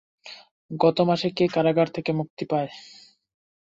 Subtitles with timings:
[0.71, 2.69] গত মাসে সে কারাগার থেকে মুক্তি পায়।